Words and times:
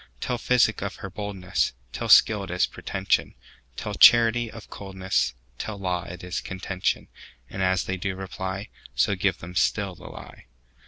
Tell 0.19 0.39
physic 0.39 0.81
of 0.81 0.95
her 0.95 1.11
boldness; 1.11 1.73
Tell 1.93 2.09
skill 2.09 2.43
it 2.45 2.49
is 2.49 2.65
pretension; 2.65 3.35
Tell 3.77 3.93
charity 3.93 4.49
of 4.49 4.67
coldness; 4.71 5.35
Tell 5.59 5.77
law 5.77 6.05
it 6.05 6.23
is 6.23 6.41
contention:And 6.41 7.61
as 7.61 7.83
they 7.83 7.97
do 7.97 8.15
reply, 8.15 8.69
So 8.95 9.13
give 9.13 9.37
them 9.37 9.53
still 9.53 9.93
the 9.93 10.05
lie. 10.07 10.45